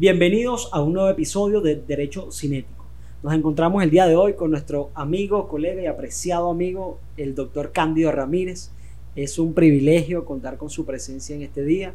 [0.00, 2.86] Bienvenidos a un nuevo episodio de Derecho Cinético.
[3.22, 7.70] Nos encontramos el día de hoy con nuestro amigo, colega y apreciado amigo, el doctor
[7.70, 8.70] Cándido Ramírez.
[9.14, 11.92] Es un privilegio contar con su presencia en este día.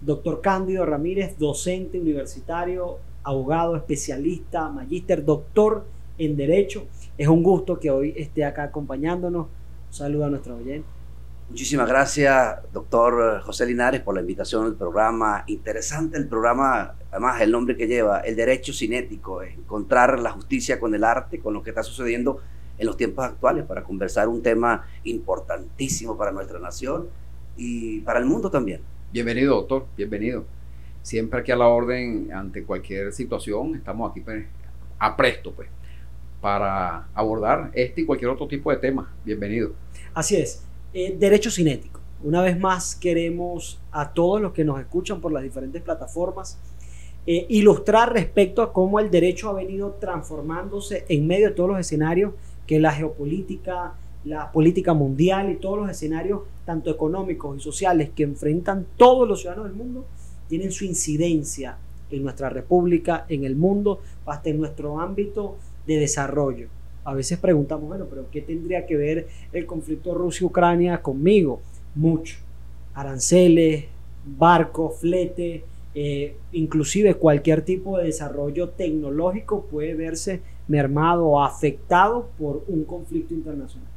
[0.00, 5.84] Doctor Cándido Ramírez, docente universitario, abogado, especialista, magíster, doctor
[6.16, 6.86] en Derecho.
[7.18, 9.48] Es un gusto que hoy esté acá acompañándonos.
[9.88, 10.88] Un saludo a nuestro oyente.
[11.50, 15.44] Muchísimas gracias, doctor José Linares, por la invitación al programa.
[15.46, 20.94] Interesante el programa, además el nombre que lleva, el derecho cinético, encontrar la justicia con
[20.94, 22.40] el arte, con lo que está sucediendo
[22.78, 27.08] en los tiempos actuales, para conversar un tema importantísimo para nuestra nación
[27.56, 28.80] y para el mundo también.
[29.12, 30.44] Bienvenido, doctor, bienvenido.
[31.02, 34.46] Siempre aquí a la orden ante cualquier situación, estamos aquí pues,
[34.98, 35.68] a presto, pues,
[36.40, 39.14] para abordar este y cualquier otro tipo de tema.
[39.24, 39.72] Bienvenido.
[40.14, 40.64] Así es.
[40.96, 41.98] Eh, derecho cinético.
[42.22, 46.56] Una vez más queremos a todos los que nos escuchan por las diferentes plataformas
[47.26, 51.80] eh, ilustrar respecto a cómo el derecho ha venido transformándose en medio de todos los
[51.80, 52.34] escenarios
[52.64, 58.22] que la geopolítica, la política mundial y todos los escenarios, tanto económicos y sociales, que
[58.22, 60.06] enfrentan todos los ciudadanos del mundo,
[60.48, 61.76] tienen su incidencia
[62.08, 65.56] en nuestra república, en el mundo, hasta en nuestro ámbito
[65.88, 66.68] de desarrollo
[67.04, 71.60] a veces preguntamos, bueno, pero ¿qué tendría que ver el conflicto Rusia-Ucrania conmigo?
[71.94, 72.38] Mucho.
[72.94, 73.84] Aranceles,
[74.24, 75.64] barcos, flete,
[75.94, 83.34] eh, inclusive cualquier tipo de desarrollo tecnológico puede verse mermado o afectado por un conflicto
[83.34, 83.88] internacional.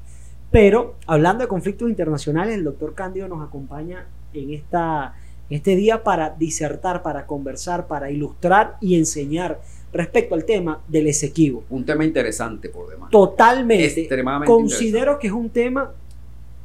[0.52, 5.16] Pero hablando de conflictos internacionales, el doctor Cándido nos acompaña en esta,
[5.50, 9.59] este día para disertar, para conversar, para ilustrar y enseñar
[9.94, 11.64] respecto al tema del Esequibo.
[11.70, 13.10] Un tema interesante por demás.
[13.10, 14.02] Totalmente.
[14.02, 15.92] Extremadamente Considero que es un tema,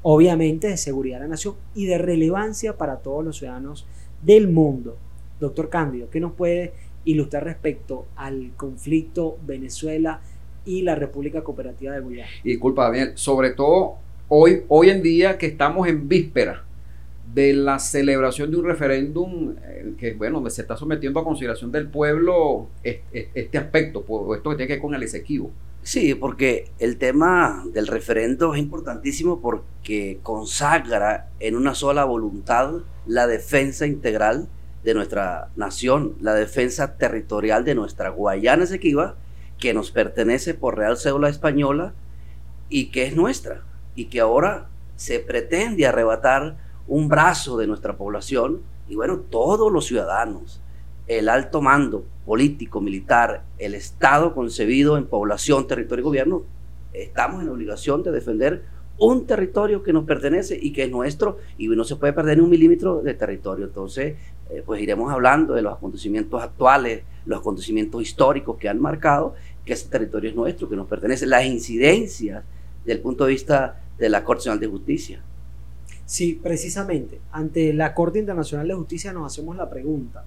[0.03, 3.87] obviamente, de seguridad de la nación y de relevancia para todos los ciudadanos
[4.23, 4.97] del mundo.
[5.41, 6.73] Doctor Cándido, ¿qué nos puede
[7.05, 10.20] ilustrar respecto al conflicto Venezuela
[10.65, 12.31] y la República Cooperativa de Guyana?
[12.45, 13.97] Disculpa, bien, sobre todo
[14.28, 16.65] hoy, hoy en día que estamos en víspera
[17.34, 21.88] de la celebración de un referéndum eh, que, bueno, se está sometiendo a consideración del
[21.88, 25.50] pueblo este, aspecto, por esto que tiene que ver con el exequivo.
[25.82, 33.26] Sí, porque el tema del referendo es importantísimo porque consagra en una sola voluntad la
[33.26, 34.49] defensa integral
[34.84, 39.16] de nuestra nación, la defensa territorial de nuestra Guayana Esequiba,
[39.59, 41.94] que nos pertenece por Real Cédula Española
[42.69, 43.62] y que es nuestra,
[43.97, 46.56] y que ahora se pretende arrebatar
[46.87, 50.60] un brazo de nuestra población y bueno, todos los ciudadanos,
[51.06, 56.43] el alto mando político, militar, el Estado concebido en población, territorio y gobierno,
[56.93, 58.65] estamos en obligación de defender
[58.98, 62.44] un territorio que nos pertenece y que es nuestro y no se puede perder ni
[62.44, 63.64] un milímetro de territorio.
[63.64, 64.16] Entonces,
[64.50, 69.72] eh, pues iremos hablando de los acontecimientos actuales, los acontecimientos históricos que han marcado que
[69.72, 72.44] ese territorio es nuestro, que nos pertenece, las incidencias
[72.84, 75.22] desde el punto de vista de la Corte Nacional de Justicia.
[76.12, 80.27] Sí, precisamente, ante la Corte Internacional de Justicia nos hacemos la pregunta.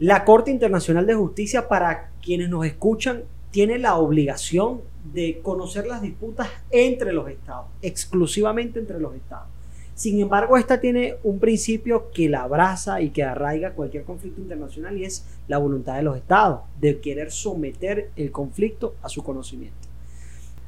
[0.00, 3.22] La Corte Internacional de Justicia, para quienes nos escuchan,
[3.52, 4.80] tiene la obligación
[5.14, 9.46] de conocer las disputas entre los estados, exclusivamente entre los estados.
[9.94, 14.98] Sin embargo, esta tiene un principio que la abraza y que arraiga cualquier conflicto internacional
[14.98, 19.85] y es la voluntad de los estados de querer someter el conflicto a su conocimiento.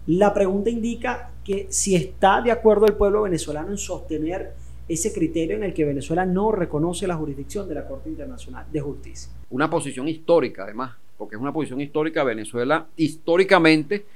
[0.08, 4.54] La pregunta indica que si está de acuerdo el pueblo venezolano en sostener
[4.88, 8.80] ese criterio en el que Venezuela no reconoce la jurisdicción de la Corte Internacional de
[8.80, 9.30] Justicia.
[9.50, 12.24] Una posición histórica, además, porque es una posición histórica.
[12.24, 14.06] Venezuela históricamente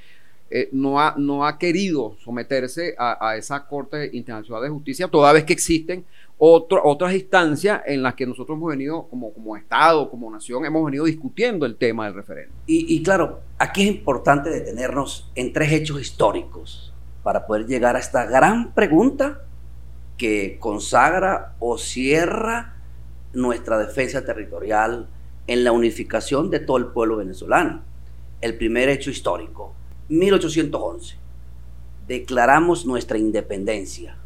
[0.55, 5.33] eh, no, ha, no ha querido someterse a, a, esa Corte Internacional de Justicia, toda
[5.33, 6.05] vez que existen
[6.37, 11.07] otras instancias en las que nosotros hemos venido, como, como Estado, como nación, hemos venido
[11.07, 12.55] discutiendo el tema del referéndum.
[12.67, 16.93] Y, y claro, aquí es importante detenernos en tres hechos históricos
[17.23, 19.43] para poder llegar a esta gran pregunta
[20.19, 22.77] que consagra o cierra
[23.33, 25.09] nuestra defensa territorial
[25.47, 27.85] en la unificación de todo el pueblo venezolano.
[28.43, 29.75] El primer hecho histórico,
[30.13, 31.17] 1811,
[32.07, 34.17] declaramos nuestra independencia.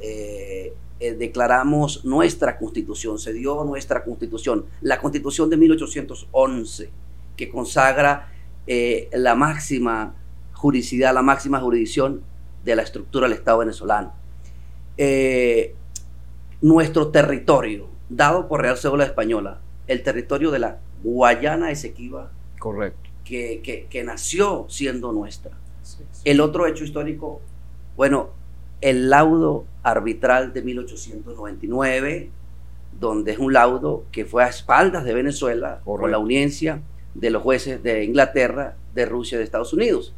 [0.00, 6.90] Eh, eh, declaramos nuestra constitución, se dio nuestra constitución, la constitución de 1811,
[7.36, 8.32] que consagra
[8.66, 10.14] eh, la máxima
[10.52, 12.22] juridicidad, la máxima jurisdicción
[12.64, 14.12] de la estructura del Estado venezolano.
[16.60, 23.86] Nuestro territorio, dado por Real Cédula Española, el territorio de la Guayana Esequiba, correcto, que,
[23.88, 25.52] que, nació siendo nuestra.
[26.24, 27.40] El otro hecho histórico,
[27.96, 28.30] bueno,
[28.80, 32.30] el laudo arbitral de 1899
[32.98, 36.82] donde es un laudo que fue a espaldas de Venezuela con la uniencia
[37.14, 40.14] de los jueces de Inglaterra, de Rusia de Estados Unidos.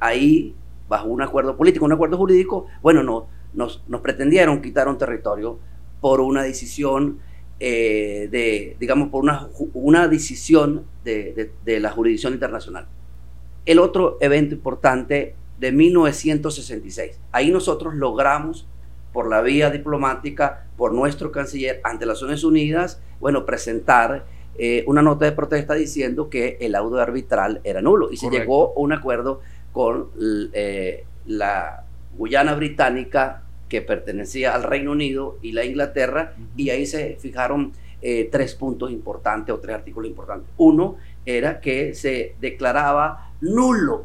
[0.00, 0.54] Ahí,
[0.88, 5.58] bajo un acuerdo político, un acuerdo jurídico, bueno, no, nos, pretendieron quitar un territorio
[6.00, 7.18] por una decisión
[7.60, 12.86] eh, de, digamos, por una, una decisión de, de la jurisdicción internacional.
[13.64, 17.18] El otro evento importante de 1966.
[17.32, 18.66] Ahí nosotros logramos
[19.12, 24.26] por la vía diplomática, por nuestro canciller ante las Naciones Unidas, bueno, presentar
[24.58, 28.74] eh, una nota de protesta diciendo que el laudo arbitral era nulo y se llegó
[28.76, 29.40] a un acuerdo
[29.72, 30.08] con
[30.52, 31.84] eh, la
[32.16, 37.72] Guyana británica que pertenecía al Reino Unido y la Inglaterra y ahí se fijaron
[38.02, 40.48] eh, tres puntos importantes o tres artículos importantes.
[40.56, 44.04] Uno era que se declaraba nulo,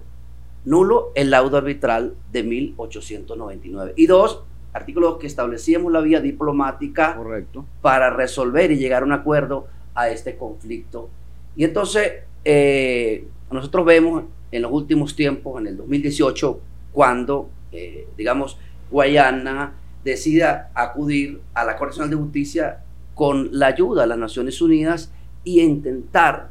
[0.66, 4.44] nulo el laudo arbitral de 1899 y dos,
[4.74, 7.66] artículos que establecíamos la vía diplomática Correcto.
[7.82, 11.10] para resolver y llegar a un acuerdo a este conflicto.
[11.56, 12.14] Y entonces
[12.46, 16.60] eh, nosotros vemos en los últimos tiempos, en el 2018,
[16.92, 18.58] cuando, eh, digamos,
[18.92, 19.74] Guayana
[20.04, 22.84] decida acudir a la Corte Nacional de Justicia
[23.16, 25.12] con la ayuda de las Naciones Unidas
[25.44, 26.50] y intentar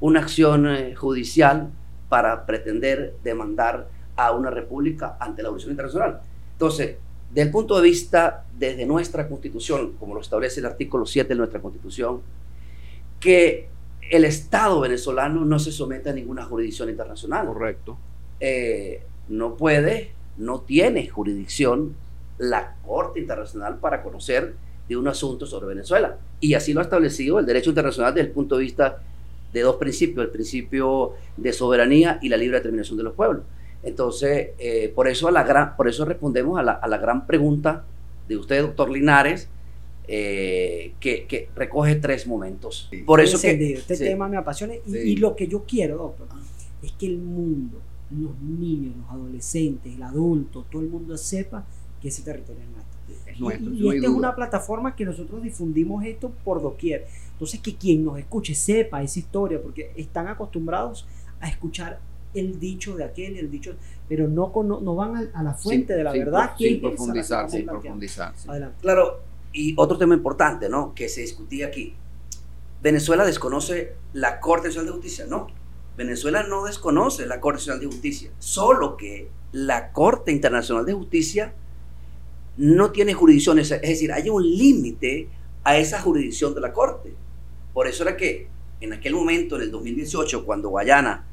[0.00, 1.70] una acción eh, judicial
[2.08, 6.20] para pretender demandar a una república ante la Jurisdicción Internacional.
[6.52, 6.96] Entonces,
[7.30, 11.36] desde el punto de vista desde nuestra constitución, como lo establece el artículo 7 de
[11.36, 12.20] nuestra constitución,
[13.18, 13.68] que
[14.10, 17.46] el Estado venezolano no se somete a ninguna jurisdicción internacional.
[17.46, 17.96] Correcto.
[18.40, 21.94] Eh, no puede, no tiene jurisdicción
[22.38, 24.54] la Corte Internacional para conocer
[24.88, 26.16] de un asunto sobre Venezuela.
[26.40, 29.02] Y así lo ha establecido el derecho internacional desde el punto de vista
[29.52, 33.44] de dos principios, el principio de soberanía y la libre determinación de los pueblos.
[33.82, 37.26] Entonces, eh, por, eso a la gran, por eso respondemos a la, a la gran
[37.26, 37.84] pregunta
[38.28, 39.48] de usted, doctor Linares,
[40.12, 42.90] eh, que, que, recoge tres momentos.
[43.06, 46.26] Por eso que, este tema me apasiona y, lo que yo quiero, doctor,
[46.82, 47.80] es que el mundo,
[48.10, 51.64] los niños, los adolescentes, el adulto, todo el mundo sepa
[52.00, 53.72] que ese territorio es nuestro.
[53.72, 57.06] y, esta es una plataforma que nosotros difundimos esto por doquier.
[57.32, 61.06] Entonces, que quien nos escuche sepa esa historia, porque están acostumbrados
[61.40, 62.00] a escuchar
[62.34, 63.74] el dicho de aquel, el dicho,
[64.08, 66.52] pero no, no, van a, la fuente de la verdad.
[66.56, 68.34] Sin profundizar, sin profundizar.
[68.80, 69.20] Claro,
[69.52, 70.94] y otro tema importante, ¿no?
[70.94, 71.94] Que se discutía aquí.
[72.82, 75.48] Venezuela desconoce la Corte Nacional de Justicia, no.
[76.00, 81.52] Venezuela no desconoce la Corte Nacional de Justicia, solo que la Corte Internacional de Justicia
[82.56, 85.28] no tiene jurisdicciones, es decir, hay un límite
[85.62, 87.12] a esa jurisdicción de la Corte.
[87.74, 88.48] Por eso era que
[88.80, 91.26] en aquel momento, en el 2018, cuando Guayana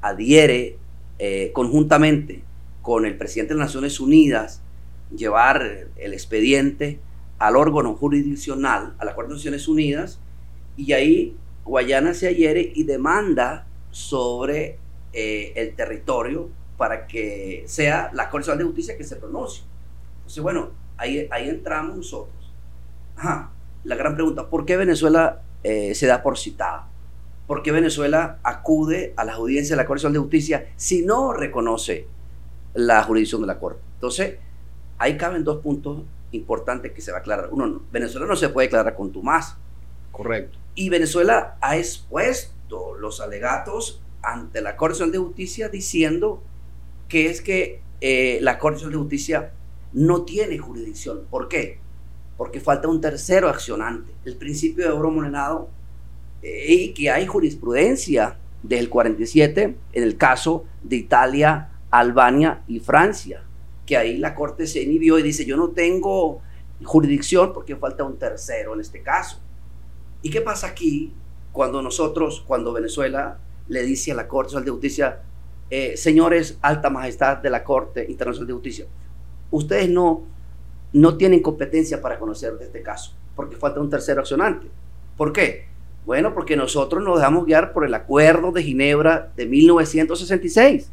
[0.00, 0.78] adhiere
[1.20, 2.42] eh, conjuntamente
[2.82, 4.62] con el presidente de las Naciones Unidas
[5.14, 6.98] llevar el expediente
[7.38, 10.18] al órgano jurisdiccional, a la Corte de Naciones Unidas,
[10.76, 13.67] y ahí Guayana se adhiere y demanda
[13.98, 14.78] sobre
[15.12, 19.64] eh, el territorio para que sea la Corte de Justicia que se pronuncie.
[20.18, 22.52] Entonces, bueno, ahí, ahí entramos nosotros.
[23.16, 23.50] Ajá,
[23.82, 26.86] la gran pregunta, ¿por qué Venezuela eh, se da por citada?
[27.48, 32.06] ¿Por qué Venezuela acude a las audiencias de la Corte de Justicia si no reconoce
[32.74, 33.80] la jurisdicción de la Corte?
[33.94, 34.36] Entonces,
[34.98, 37.48] ahí caben dos puntos importantes que se va a aclarar.
[37.50, 39.56] Uno, Venezuela no se puede declarar con más.
[40.12, 40.56] Correcto.
[40.76, 46.42] Y Venezuela ha expuesto los alegatos ante la Corte de Justicia diciendo
[47.08, 49.52] que es que eh, la Corte de Justicia
[49.92, 51.24] no tiene jurisdicción.
[51.30, 51.78] ¿Por qué?
[52.36, 54.12] Porque falta un tercero accionante.
[54.24, 55.70] El principio de oro monedado
[56.42, 63.42] y que hay jurisprudencia del 47 en el caso de Italia, Albania y Francia,
[63.86, 66.40] que ahí la Corte se inhibió y dice, yo no tengo
[66.84, 69.40] jurisdicción porque falta un tercero en este caso.
[70.22, 71.12] ¿Y qué pasa aquí
[71.58, 75.22] cuando nosotros, cuando Venezuela le dice a la Corte de Justicia,
[75.68, 78.86] eh, señores, alta majestad de la Corte Internacional de Justicia,
[79.50, 80.22] ustedes no,
[80.92, 84.68] no tienen competencia para conocer este caso, porque falta un tercero accionante.
[85.16, 85.66] ¿Por qué?
[86.06, 90.92] Bueno, porque nosotros nos dejamos guiar por el Acuerdo de Ginebra de 1966.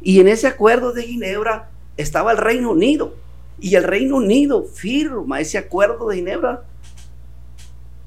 [0.00, 1.68] Y en ese Acuerdo de Ginebra
[1.98, 3.12] estaba el Reino Unido.
[3.60, 6.62] Y el Reino Unido firma ese Acuerdo de Ginebra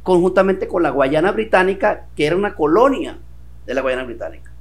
[0.09, 3.19] conjuntamente con la Guayana Británica, que era una colonia
[3.67, 4.51] de la Guayana Británica.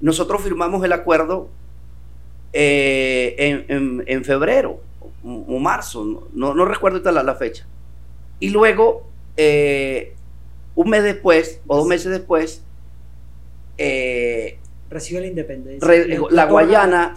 [0.00, 1.50] Nosotros firmamos el acuerdo
[2.54, 4.80] eh, en, febrero
[5.22, 7.66] o, marzo, no, no recuerdo la, la, fecha.
[8.38, 9.06] Y luego
[9.36, 10.14] eh,
[10.74, 12.64] un mes después o dos meses después,
[13.76, 15.86] eh, recibe la independencia.
[16.30, 17.12] la Guayana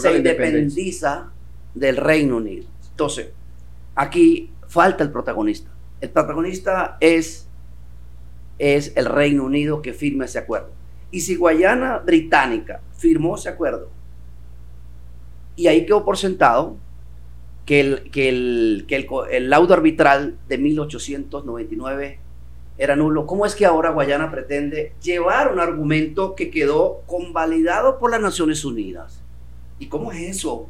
[0.00, 1.32] se independiza
[1.74, 2.68] del Reino Unido.
[2.92, 3.30] Entonces,
[3.96, 5.68] aquí falta el protagonista.
[6.00, 7.48] El protagonista es,
[8.58, 10.70] es el Reino Unido que firma ese acuerdo.
[11.10, 13.90] Y si Guayana Británica firmó ese acuerdo,
[15.56, 16.76] y ahí quedó por sentado
[17.66, 22.18] que el, que el, que el, laudo arbitral de 1899
[22.78, 23.26] era nulo.
[23.26, 28.64] ¿Cómo es que ahora Guayana pretende llevar un argumento que quedó convalidado por las Naciones
[28.64, 29.20] Unidas?
[29.78, 30.68] ¿Y cómo es eso?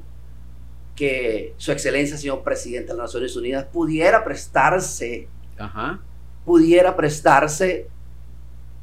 [0.99, 5.29] Que su excelencia, señor presidente de las Naciones Unidas, pudiera prestarse,
[6.45, 7.87] pudiera prestarse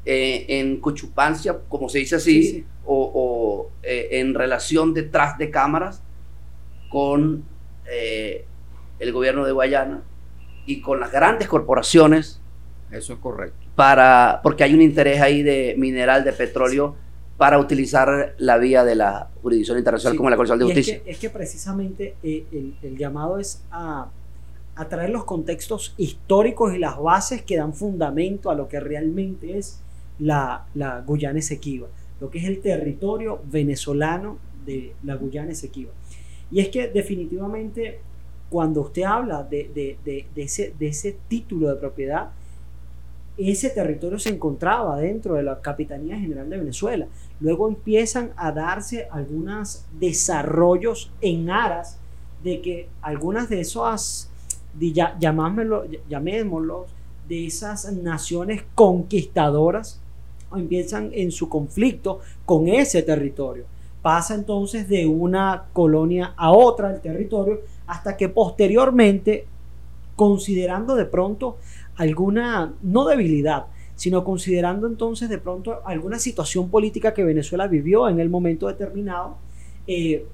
[0.06, 6.00] eh, en cochupancia, como se dice así, o, eh, en relación detrás de cámaras
[6.88, 7.44] con
[7.90, 8.46] eh,
[8.98, 10.02] el gobierno de Guayana
[10.64, 12.40] y con las grandes corporaciones.
[12.90, 13.66] Eso es correcto.
[13.74, 16.96] Para, porque hay un interés ahí de mineral, de petróleo,
[17.36, 21.02] para utilizar la vía de la jurisdicción internacional como la Corte de Justicia.
[21.04, 24.08] Es que, precisamente el, el, llamado es a,
[24.74, 29.58] a traer los contextos históricos y las bases que dan fundamento a lo que realmente
[29.58, 29.80] es
[30.18, 31.88] la, la Guyana Esequiba,
[32.20, 35.92] lo que es el territorio venezolano de la Guyana Esequiba.
[36.50, 38.00] Y es que definitivamente
[38.48, 39.96] cuando usted habla de,
[40.36, 42.30] ese, de ese título de propiedad,
[43.36, 47.06] ese territorio se encontraba dentro de la Capitanía General de Venezuela.
[47.40, 51.98] Luego empiezan a darse algunos desarrollos en aras
[52.42, 54.30] de que algunas de esas,
[54.78, 56.86] llamémoslo,
[57.28, 60.00] de esas naciones conquistadoras
[60.54, 63.64] empiezan en su conflicto con ese territorio.
[64.00, 69.46] Pasa entonces de una colonia a otra el territorio hasta que posteriormente,
[70.14, 71.56] considerando de pronto
[71.96, 73.66] alguna, no debilidad,
[73.96, 79.38] sino considerando entonces de pronto alguna situación política que Venezuela vivió en el momento determinado,
[79.86, 80.24] eh,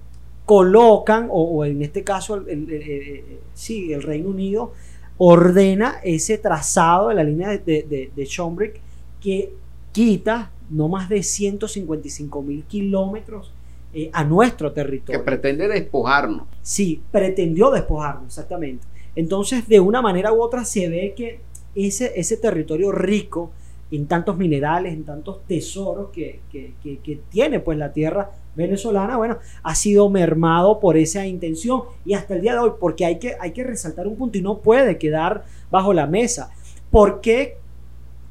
[0.44, 4.72] colocan, o, en este caso, el, sí, el Reino Unido
[5.16, 8.80] ordena ese trazado de la línea de, de, de Schombrick
[9.20, 9.54] que
[9.92, 13.52] quita no más de 155 mil kilómetros
[13.94, 15.20] eh, a nuestro territorio.
[15.20, 16.46] Que pretende despojarnos.
[16.62, 18.86] Sí, pretendió despojarnos, exactamente.
[19.14, 21.40] Entonces, de una manera u otra, se ve que
[21.74, 23.52] ese, ese territorio rico
[23.90, 29.74] en tantos minerales, en tantos tesoros que, que, tiene pues la tierra venezolana, bueno, ha
[29.74, 33.52] sido mermado por esa intención y hasta el día de hoy, porque hay que, hay
[33.52, 36.50] que resaltar un punto y no puede quedar bajo la mesa.
[36.90, 37.58] ¿Por qué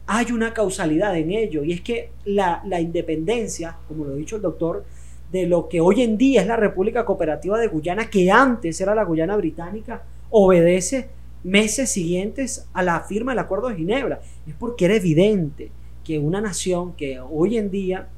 [0.07, 4.41] hay una causalidad en ello y es que la, independencia, como lo ha dicho el
[4.41, 4.83] doctor,
[5.31, 8.93] de lo que hoy en día es la República Cooperativa de Guyana, que antes era
[8.93, 11.09] la Guyana Británica, obedece
[11.43, 14.21] meses siguientes a la firma del Acuerdo de Ginebra.
[14.47, 15.71] Es porque era evidente
[16.03, 18.09] que una nación que hoy en día,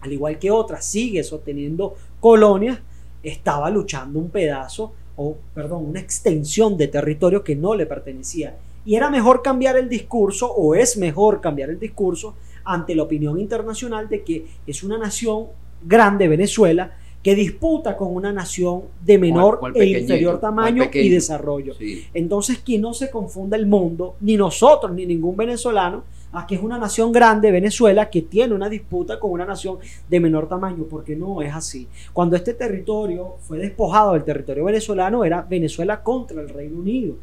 [0.00, 2.80] al igual que otras, sigue sosteniendo colonias,
[3.22, 8.56] estaba luchando un pedazo, o perdón, una extensión de territorio que no le pertenecía.
[8.84, 13.38] Y era mejor cambiar el discurso, o es mejor cambiar el discurso, ante la opinión
[13.38, 15.46] internacional de que es una nación
[15.82, 21.74] grande, Venezuela, que disputa con una nación de menor e inferior tamaño y desarrollo.
[22.14, 26.62] Entonces, que no se confunda el mundo, ni nosotros, ni ningún venezolano, a que es
[26.62, 29.78] una nación grande, Venezuela, que tiene una disputa con una nación
[30.08, 31.88] de menor tamaño, porque no es así.
[32.12, 37.16] Cuando este territorio fue despojado del territorio venezolano, era Venezuela contra el Reino Unido.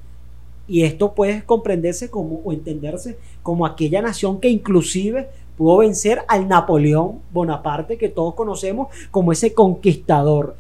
[0.68, 6.48] Y esto puede comprenderse como o entenderse como aquella nación que inclusive pudo vencer al
[6.48, 10.56] Napoleón Bonaparte que todos conocemos como ese conquistador.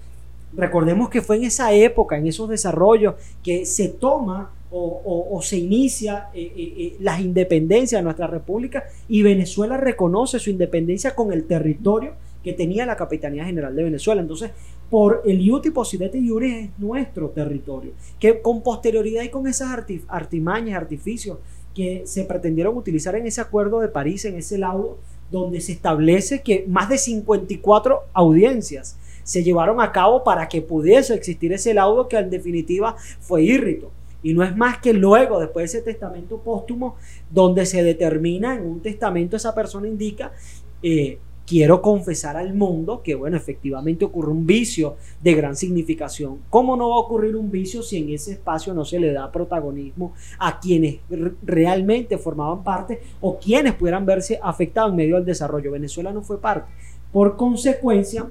[0.55, 6.29] Recordemos que fue en esa época, en esos desarrollos, que se toma o, se inicia
[6.33, 11.43] eh, eh, eh, las independencias de nuestra república y Venezuela reconoce su independencia con el
[11.45, 14.21] territorio que tenía la Capitanía General de Venezuela.
[14.21, 14.51] Entonces,
[14.89, 19.69] por el Iuti Posidete Iuris es nuestro territorio, que con posterioridad y con esas
[20.07, 21.37] artimañas, artificios
[21.73, 24.97] que se pretendieron utilizar en ese acuerdo de París, en ese laudo,
[25.31, 31.13] donde se establece que más de 54 audiencias se llevaron a cabo para que pudiese
[31.13, 33.91] existir ese laudo que en definitiva fue írrito.
[34.21, 36.95] Y no es más que luego, después de ese testamento póstumo,
[37.29, 40.31] donde se determina en un testamento, esa persona indica
[40.81, 46.39] eh, quiero confesar al mundo que, bueno, efectivamente ocurre un vicio de gran significación.
[46.49, 49.31] ¿Cómo no va a ocurrir un vicio si en ese espacio no se le da
[49.31, 50.99] protagonismo a quienes
[51.43, 55.71] realmente formaban parte o quienes pudieran verse afectados en medio del desarrollo?
[55.71, 56.71] Venezuela no fue parte.
[57.11, 58.29] Por consecuencia,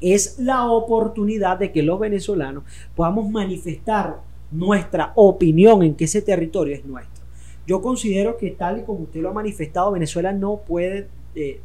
[0.00, 6.74] es la oportunidad de que los venezolanos podamos manifestar nuestra opinión en que ese territorio
[6.74, 7.24] es nuestro.
[7.66, 11.60] Yo considero que tal y como usted lo ha manifestado, Venezuela no puede eh,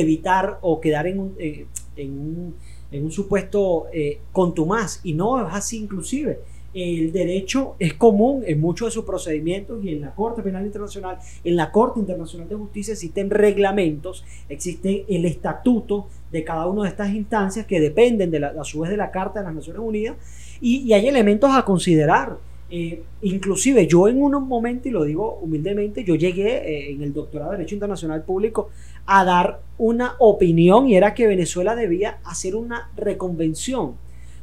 [0.00, 2.54] evitar o quedar en un, eh, en un,
[2.90, 5.00] en un supuesto eh, contumaz.
[5.04, 6.40] Y no es así inclusive.
[6.74, 11.18] el derecho es común en muchos de sus procedimientos y en la Corte Penal Internacional,
[11.44, 16.88] en la Corte Internacional de Justicia existen reglamentos, existe el estatuto de cada una de
[16.88, 19.80] estas instancias que dependen de la, a su vez de la Carta de las Naciones
[19.80, 20.16] Unidas
[20.60, 22.36] y, hay elementos a considerar.
[22.70, 27.12] Eh, inclusive yo en un momento, y lo digo humildemente, yo llegué eh, en el
[27.12, 28.70] doctorado de Derecho Internacional Público
[29.06, 33.96] a dar una opinión y era que Venezuela debía hacer una reconvención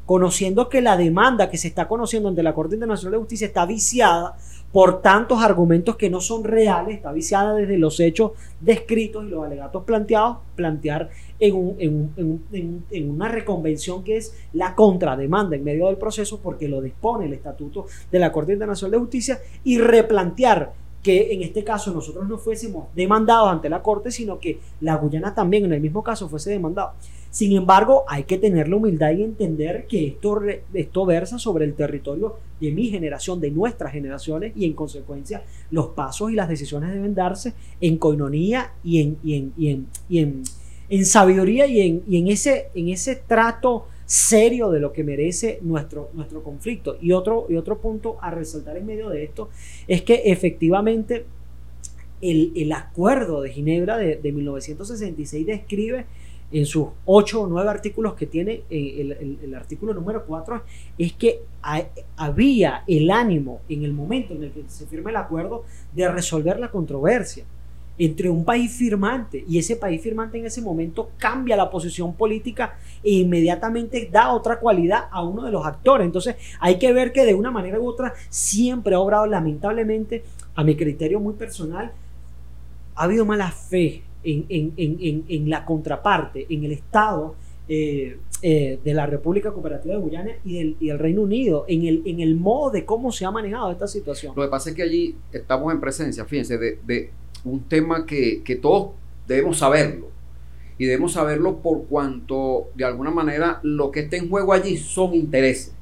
[0.05, 3.65] conociendo que la demanda que se está conociendo ante la Corte Internacional de Justicia está
[3.65, 4.35] viciada
[4.71, 9.45] por tantos argumentos que no son reales, está viciada desde los hechos descritos y los
[9.45, 16.39] alegatos planteados, plantear en, en, una reconvención que es la contrademanda en medio del proceso
[16.41, 21.41] porque lo dispone el Estatuto de la Corte Internacional de Justicia y replantear que en
[21.41, 25.73] este caso nosotros no fuésemos demandados ante la Corte, sino que la Guyana también en
[25.73, 26.93] el mismo caso fuese demandado.
[27.31, 30.41] Sin embargo, hay que tener la humildad y entender que esto,
[30.73, 35.41] esto versa sobre el territorio de mi generación, de nuestras generaciones, y en consecuencia
[35.71, 40.43] los pasos y las decisiones deben darse en coinonía y en, y en,
[40.89, 45.59] en, sabiduría y en, y en, ese, en ese trato serio de lo que merece
[45.61, 46.97] nuestro, nuestro conflicto.
[46.99, 49.49] Y otro, y otro punto a resaltar en medio de esto
[49.87, 51.25] es que efectivamente
[52.21, 56.05] el, acuerdo de Ginebra de, de 1966 describe
[56.51, 60.61] en sus ocho o nueve artículos que tiene eh, el, artículo número cuatro,
[60.97, 61.43] es que
[62.17, 65.63] había el ánimo en el momento en el que se firma el acuerdo
[65.93, 67.45] de resolver la controversia
[67.97, 72.77] entre un país firmante y ese país firmante en ese momento cambia la posición política
[73.03, 76.05] e inmediatamente da otra cualidad a uno de los actores.
[76.05, 80.23] Entonces hay que ver que de una manera u otra siempre ha obrado lamentablemente,
[80.55, 81.91] a mi criterio muy personal,
[82.95, 87.35] ha habido mala fe en, la contraparte, en el Estado
[87.67, 92.01] eh, eh, de la República Cooperativa de Guyana y del, y Reino Unido, en el,
[92.05, 94.33] en el modo de cómo se ha manejado esta situación.
[94.35, 97.11] Lo que pasa es que allí estamos en presencia, fíjense, de,
[97.43, 98.91] un tema que, que todos
[99.27, 100.09] debemos saberlo.
[100.77, 105.13] Y debemos saberlo por cuanto, de alguna manera, lo que está en juego allí son
[105.13, 105.73] intereses.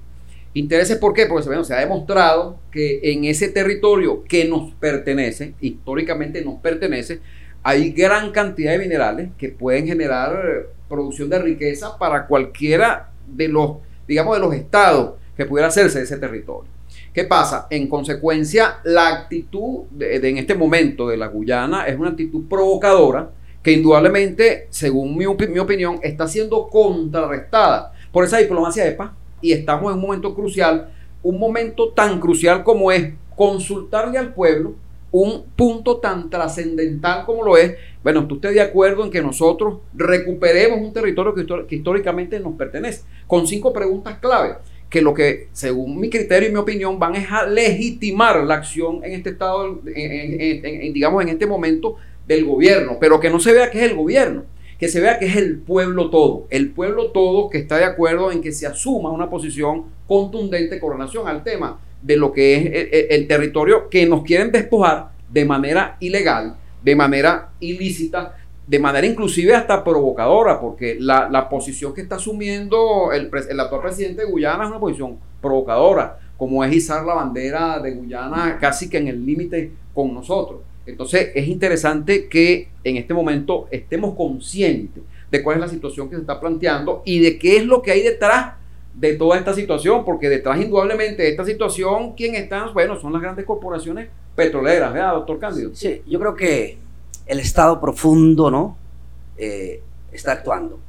[0.54, 1.26] Intereses, ¿por qué?
[1.28, 7.20] Porque se ha demostrado que en ese territorio que nos pertenece, históricamente nos pertenece,
[7.62, 13.48] hay gran cantidad de minerales que pueden generar eh, producción de riqueza para cualquiera de
[13.48, 16.70] los, digamos, de los estados que pudiera hacerse de ese territorio.
[17.20, 17.68] ¿Qué pasa?
[17.70, 23.30] En consecuencia, la actitud de, en este momento de la Guyana es una actitud provocadora
[23.62, 29.12] que indudablemente, según mi, opinión, está siendo contrarrestada por esa diplomacia de paz.
[29.42, 34.76] Y estamos en un momento crucial, un momento tan crucial como es consultarle al pueblo
[35.12, 39.80] un punto tan trascendental como lo es, bueno, tú estés de acuerdo en que nosotros
[39.94, 44.56] recuperemos un territorio que, históricamente nos pertenece, con cinco preguntas clave,
[44.90, 49.04] que lo que, según mi criterio y mi opinión, van es a legitimar la acción
[49.04, 51.98] en este estado, digamos, en este momento
[52.28, 54.46] del gobierno, pero que no se vea que es el gobierno,
[54.80, 58.32] que se vea que es el pueblo todo, el pueblo todo que está de acuerdo
[58.32, 63.12] en que se asuma una posición contundente con relación al tema de lo que es
[63.12, 68.38] el, territorio que nos quieren despojar de manera ilegal, de manera ilícita,
[68.70, 74.24] de manera inclusive hasta provocadora, porque la, posición que está asumiendo el, el, actual presidente
[74.24, 79.00] de Guyana es una posición provocadora, como es izar la bandera de Guyana casi que
[79.00, 80.60] en el límite con nosotros.
[80.86, 85.02] Entonces es interesante que en este momento estemos conscientes
[85.32, 87.90] de cuál es la situación que se está planteando y de qué es lo que
[87.90, 88.54] hay detrás
[88.94, 92.72] de toda esta situación, porque detrás indudablemente de esta situación, ¿quién están?
[92.72, 95.72] Bueno, son las grandes corporaciones petroleras, ¿verdad, doctor Cándido?
[95.74, 96.78] Sí, yo creo que
[97.30, 98.78] el Estado profundo, ¿no?
[99.38, 100.80] Eh, está actuando.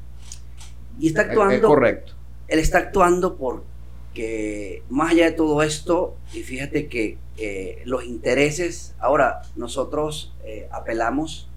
[0.99, 1.55] Y está actuando.
[1.55, 2.15] Es, correcto.
[2.49, 8.97] Él está actuando porque, más allá de todo esto, y fíjate que eh, los intereses,
[8.99, 11.49] ahora nosotros eh, apelamos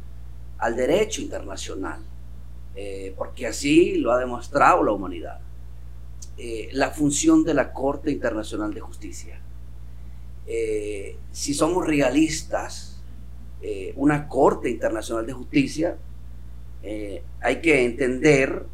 [0.60, 2.00] al derecho internacional,
[3.17, 5.39] porque así lo ha demostrado la humanidad.
[6.38, 9.39] Eh, la función de la Corte Internacional de Justicia.
[10.48, 12.92] Eh, si somos realistas,
[13.63, 15.97] eh, una Corte Internacional de Justicia,
[17.41, 18.65] hay que entender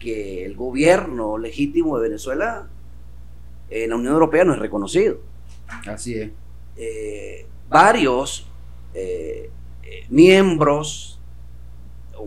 [0.00, 2.68] que el gobierno legítimo de Venezuela
[3.70, 5.20] en la Unión Europea no es reconocido.
[5.86, 6.30] Así es.
[7.68, 8.50] varios
[10.08, 11.20] miembros
[12.18, 12.26] o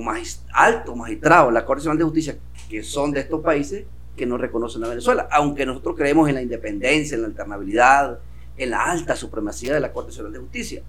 [0.53, 3.85] altos magistrados de la Corte Internacional de Justicia que son de estos países
[4.15, 8.19] que no reconocen a Venezuela, aunque nosotros creemos en la independencia, en la alternabilidad,
[8.57, 10.83] en la alta supremacía de la Corte Nacional de Justicia.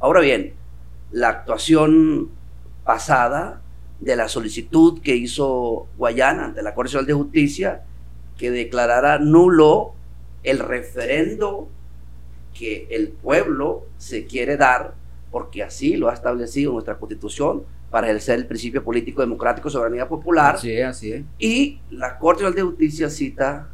[0.00, 0.54] Ahora bien,
[1.12, 2.30] la actuación
[2.84, 3.60] pasada
[4.00, 7.82] de la solicitud que hizo Guayana ante la Corte Nacional de Justicia
[8.38, 9.92] que declarara nulo
[10.42, 11.68] el referendo
[12.54, 14.94] que el pueblo se quiere dar,
[15.30, 20.54] porque así lo ha establecido nuestra constitución, para ejercer el principio político democrático, soberanía popular.
[20.54, 21.24] Así es, así es.
[21.38, 23.68] Y la Corte Nacional de Justicia cita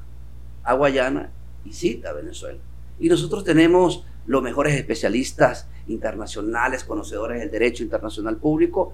[0.64, 1.30] a Guayana
[1.64, 2.58] y cita a Venezuela.
[2.98, 8.92] Y nosotros tenemos los mejores especialistas internacionales, conocedores del derecho internacional público.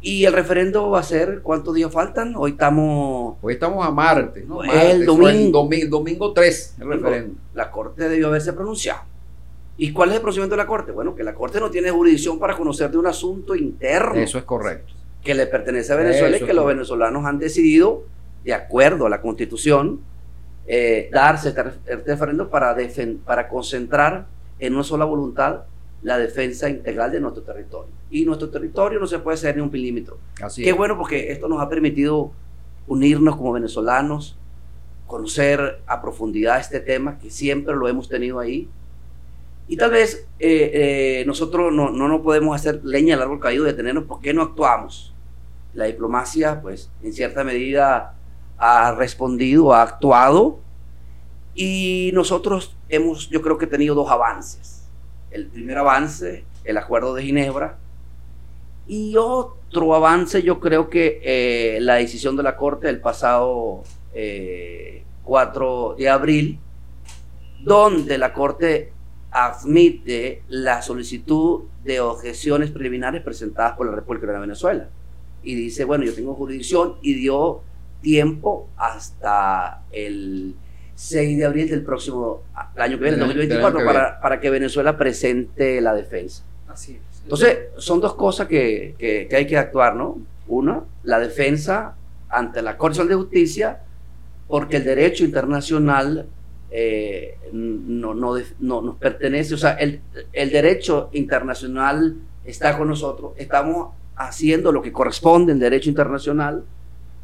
[0.00, 2.34] Y el referendo va a ser, ¿cuántos días faltan?
[2.36, 3.36] Hoy estamos...
[3.40, 4.44] Hoy estamos a martes.
[4.44, 4.56] ¿no?
[4.56, 5.62] Martes, el domingo.
[5.62, 5.98] domingo.
[5.98, 7.34] Domingo 3, el referendo.
[7.54, 9.02] La Corte debió haberse pronunciado.
[9.76, 10.92] ¿Y cuál es el procedimiento de la Corte?
[10.92, 14.16] Bueno, que la Corte no tiene jurisdicción para conocer de un asunto interno.
[14.16, 14.92] Eso es correcto.
[15.22, 18.04] Que le pertenece a Venezuela Eso y que los venezolanos han decidido,
[18.44, 20.00] de acuerdo a la Constitución,
[20.66, 22.76] eh, darse este, este referendo para,
[23.24, 24.26] para concentrar
[24.58, 25.62] en una sola voluntad
[26.02, 27.92] la defensa integral de nuestro territorio.
[28.10, 30.18] Y nuestro territorio no se puede ceder ni un milímetro.
[30.42, 30.76] Así Qué es.
[30.76, 32.32] bueno porque esto nos ha permitido
[32.86, 34.36] unirnos como venezolanos,
[35.06, 38.68] conocer a profundidad este tema que siempre lo hemos tenido ahí.
[39.68, 40.70] Y tal vez eh,
[41.20, 44.42] eh, nosotros no, no nos podemos hacer leña al árbol caído, detenernos, ¿por qué no
[44.42, 45.14] actuamos?
[45.72, 48.16] La diplomacia, pues, en cierta medida
[48.64, 50.60] ha respondido, ha actuado,
[51.52, 54.84] y nosotros hemos, yo creo que tenido dos avances.
[55.32, 57.78] El primer avance, el acuerdo de Ginebra,
[58.86, 63.82] y otro avance, yo creo que eh, la decisión de la Corte del pasado
[64.14, 66.60] eh, 4 de abril,
[67.64, 68.92] donde la Corte
[69.32, 74.88] admite la solicitud de objeciones preliminares presentadas por la República de Venezuela.
[75.42, 77.62] Y dice, bueno, yo tengo jurisdicción y dio
[78.02, 80.54] tiempo hasta el
[80.94, 82.42] 6 de abril del próximo
[82.76, 84.96] el año que viene, el Del año- del 2024, año que para, para que Venezuela
[84.98, 86.42] presente la defensa.
[86.68, 87.22] Así es.
[87.22, 90.18] Entonces, son dos cosas que, que- que hay que actuar, ¿no?
[90.48, 91.94] Una, la defensa
[92.28, 93.80] ante la Corte de Justicia,
[94.48, 96.26] porque el derecho internacional
[96.70, 100.00] eh, no, no, no nos pertenece, o sea, el,
[100.32, 106.64] el derecho internacional está con nosotros, estamos haciendo lo que corresponde en derecho internacional,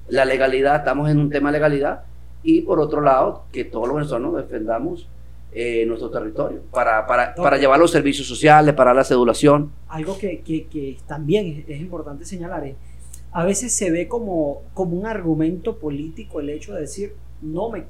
[0.08, 2.04] la legalidad, estamos en un tema de legalidad,
[2.42, 5.08] y por otro lado, que todos los venezolanos defendamos
[5.52, 9.72] eh, nuestro territorio para, para, para llevar los servicios sociales, para la sedulación.
[9.88, 12.76] algo que, que- que también es, es importante señalar es,
[13.32, 17.84] a veces se ve como, como un argumento político el hecho de decir, no me,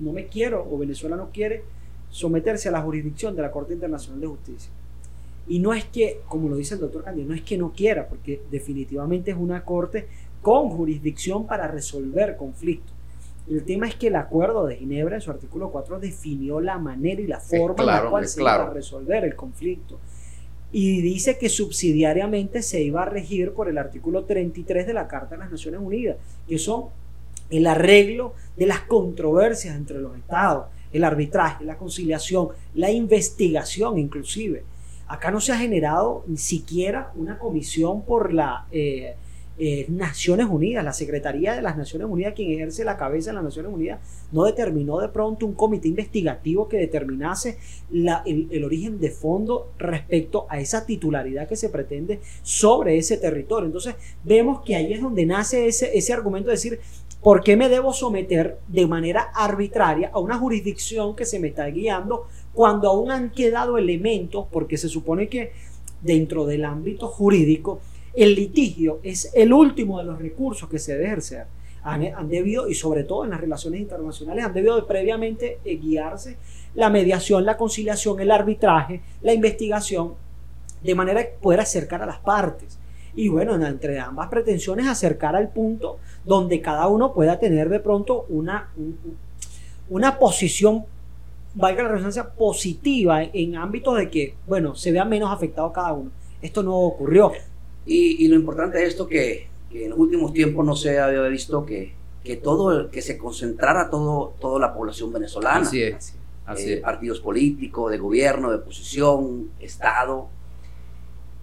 [0.00, 1.62] no me quiero o Venezuela no quiere
[2.10, 4.70] someterse a la jurisdicción de la Corte Internacional de Justicia.
[5.48, 8.08] Y no es que, como lo dice el doctor Candido, no es que no quiera,
[8.08, 10.08] porque definitivamente es una corte
[10.46, 12.94] con jurisdicción para resolver conflictos.
[13.50, 17.20] El tema es que el acuerdo de Ginebra en su artículo 4 definió la manera
[17.20, 18.70] y la forma en claro, la cual se iba claro.
[18.70, 19.98] a resolver el conflicto.
[20.70, 25.34] Y dice que subsidiariamente se iba a regir por el artículo 33 de la Carta
[25.34, 26.90] de las Naciones Unidas, que son
[27.50, 34.62] el arreglo de las controversias entre los estados, el arbitraje, la conciliación, la investigación inclusive.
[35.08, 39.16] Acá no se ha generado ni siquiera una comisión por la eh,
[39.58, 43.44] eh, Naciones Unidas, la Secretaría de las Naciones Unidas, quien ejerce la cabeza de las
[43.44, 44.00] Naciones Unidas,
[44.32, 47.58] no determinó de pronto un comité investigativo que determinase
[47.92, 53.66] el origen de fondo respecto a esa titularidad que se pretende sobre ese territorio.
[53.66, 56.80] Entonces vemos que ahí es donde nace ese, ese argumento de decir,
[57.22, 61.66] ¿por qué me debo someter de manera arbitraria a una jurisdicción que se me está
[61.66, 65.52] guiando cuando aún han quedado elementos, porque se supone que
[66.02, 67.80] dentro del ámbito jurídico,
[68.16, 71.46] el litigio es el último de los recursos que se debe ejercer.
[71.84, 76.36] Han, debido, y sobre todo en las relaciones internacionales, han debido de previamente eh, guiarse
[76.74, 80.14] la mediación, la conciliación, el arbitraje, la investigación,
[80.82, 82.76] de manera que poder acercar a las partes.
[83.14, 88.26] Y bueno, entre ambas pretensiones, acercar al punto donde cada uno pueda tener de pronto
[88.30, 88.98] una, un-
[89.88, 90.84] una posición,
[91.54, 96.10] valga la redundancia, positiva en ámbitos de que, bueno, se vea menos afectado cada uno.
[96.42, 97.32] Esto no ocurrió.
[97.86, 101.22] Y, y lo importante es esto que, que en los últimos tiempos no se había
[101.22, 101.94] visto que,
[102.24, 105.60] que todo, que se concentrara todo, toda la población venezolana.
[105.60, 106.16] Así es.
[106.44, 110.28] Así eh, partidos políticos, de gobierno, de oposición, Estado.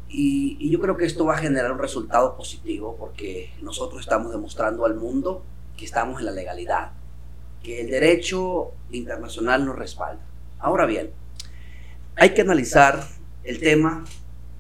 [0.10, 4.32] Y, y yo creo que esto va a generar un resultado positivo porque nosotros estamos
[4.32, 5.44] demostrando al mundo
[5.76, 6.92] que estamos en la legalidad,
[7.64, 10.24] que el derecho internacional nos respalda.
[10.60, 11.12] Ahora bien,
[12.16, 13.04] hay que analizar
[13.44, 14.06] el tema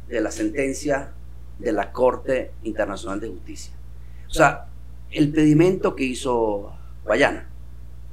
[0.08, 1.14] de la sentencia
[1.60, 3.74] de la Corte Internacional de Justicia.
[4.28, 4.68] O sea,
[5.12, 7.48] el pedimento que hizo Guayana.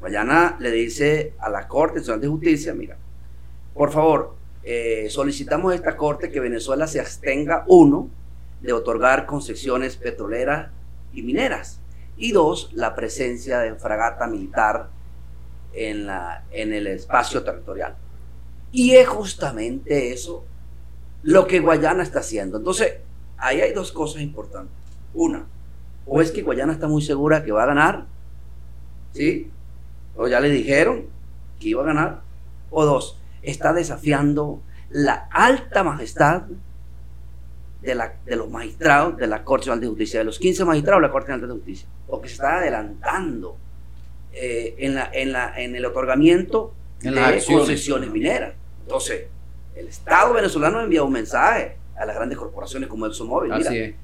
[0.01, 2.97] Guayana le dice a la Corte Nacional de Justicia, mira,
[3.75, 8.11] por favor, eh, solicitamos a esta Corte que Venezuela se abstenga, uno,
[8.61, 10.71] de otorgar concesiones petroleras
[11.13, 11.81] y mineras,
[12.17, 14.91] y dos, la presencia de fragata militar
[15.73, 17.97] en, la, en el espacio territorial.
[18.73, 20.45] Y es justamente eso
[21.23, 22.59] lo que Guayana está haciendo.
[22.59, 22.99] Entonces,
[23.41, 24.73] ahí hay dos cosas importantes.
[25.15, 25.47] Una,
[26.07, 28.07] o es que Guayana está muy segura que va a ganar,
[29.13, 29.51] ¿sí?
[30.17, 31.07] O ya le dijeron
[31.59, 32.23] que iba a ganar.
[32.71, 36.43] O dos, está desafiando la alta majestad
[37.83, 41.01] de, la, de los magistrados de la Corte Nacional de Justicia, de los 15 magistrados
[41.01, 43.57] de la Corte Nacional de Justicia, o que se está adelantando
[44.33, 48.55] eh, en, la, en, la, en el otorgamiento En de las concesiones mineras.
[48.83, 49.27] Entonces,
[49.75, 53.53] el Estado venezolano envía un mensaje a las grandes corporaciones como ExxonMobil.
[53.53, 53.95] Mira, Así es.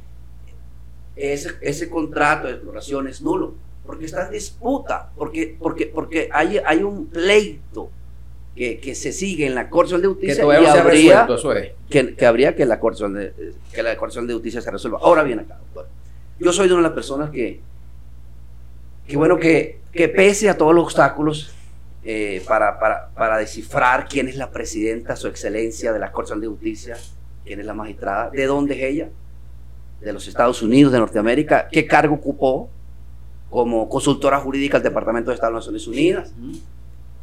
[1.17, 3.55] ese, ese contrato de exploración es nulo,
[3.87, 7.91] porque está en disputa, porque, porque, porque hay, hay un pleito
[8.55, 11.53] que, que se sigue en la Corte de Que Justicia todavía y habría resuelto, eso
[11.55, 11.73] es.
[11.89, 14.99] que, que habría que la, Corte de, que la Corte Nacional de Justicia se resuelva.
[15.03, 15.89] Ahora bien acá, doctor.
[16.39, 17.61] Yo soy de una de las personas que,
[19.07, 21.53] que bueno, que, que pese a todos los obstáculos
[22.05, 26.47] eh, para, para, para descifrar quién es la presidenta, su excelencia de la Corte de
[26.47, 26.97] Justicia,
[27.47, 29.09] quién es la magistrada, de dónde es ella,
[30.01, 32.69] de los Estados Unidos, de Norteamérica, qué cargo ocupó
[33.49, 36.33] como consultora jurídica al Departamento de Estado de las Naciones Unidas.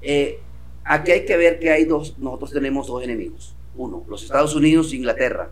[0.02, 0.40] Eh,
[0.84, 3.56] aquí hay que ver que hay dos, nosotros tenemos dos enemigos.
[3.76, 5.52] Uno, los Estados Unidos e Inglaterra,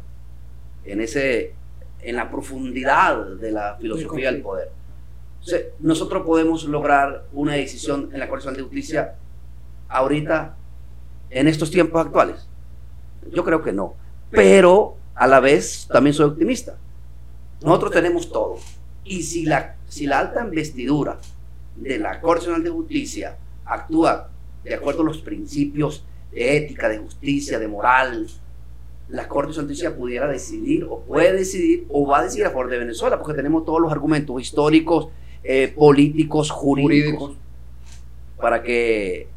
[0.85, 1.53] en, ese,
[2.01, 4.71] en la profundidad de la filosofía del poder.
[5.79, 9.15] Nosotros podemos lograr una decisión en la Corte de Justicia
[9.89, 10.55] ahorita,
[11.29, 12.47] en estos tiempos actuales.
[13.31, 13.95] Yo creo que no.
[14.31, 16.77] Pero a la vez también soy optimista.
[17.63, 18.57] Nosotros tenemos todo.
[19.03, 21.19] Y si la, si la alta investidura
[21.75, 24.29] de la Corte Nacional de Justicia actúa
[24.63, 28.27] de acuerdo a los principios de ética, de justicia, de moral,
[29.09, 32.69] la Corte de Justicia pudiera decidir o puede decidir o va a decidir a favor
[32.69, 35.09] de Venezuela, porque tenemos todos los argumentos históricos,
[35.43, 37.37] eh, políticos, jurídicos, Jurídicos.
[38.37, 39.27] para que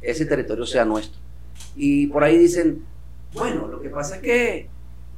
[0.00, 1.18] ese territorio sea nuestro.
[1.74, 2.84] Y por ahí dicen,
[3.34, 4.68] bueno, lo que pasa es que